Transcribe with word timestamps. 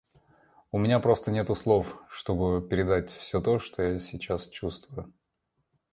У 0.71 0.79
меня 0.79 0.99
просто 0.99 1.29
нету 1.29 1.53
слов, 1.53 1.95
чтобы 2.09 2.59
передать 2.67 3.11
все 3.11 3.39
то, 3.39 3.59
что 3.59 3.83
я 3.83 3.99
сейчас 3.99 4.47
чувствую. 4.47 5.13